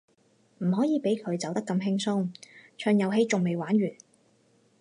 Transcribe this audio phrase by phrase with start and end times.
[0.57, 2.29] 唔可以畀佢走得咁輕鬆，
[2.75, 3.91] 場遊戲仲未玩完